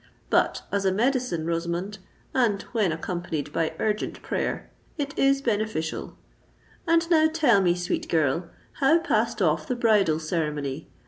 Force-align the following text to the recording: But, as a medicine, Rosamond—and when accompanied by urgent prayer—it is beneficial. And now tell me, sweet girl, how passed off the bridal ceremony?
But, 0.31 0.63
as 0.71 0.83
a 0.83 0.91
medicine, 0.91 1.45
Rosamond—and 1.45 2.63
when 2.71 2.91
accompanied 2.91 3.53
by 3.53 3.75
urgent 3.77 4.23
prayer—it 4.23 5.15
is 5.15 5.43
beneficial. 5.43 6.15
And 6.87 7.07
now 7.11 7.29
tell 7.31 7.61
me, 7.61 7.75
sweet 7.75 8.09
girl, 8.09 8.49
how 8.79 8.97
passed 8.97 9.43
off 9.43 9.67
the 9.67 9.75
bridal 9.75 10.17
ceremony? 10.17 10.89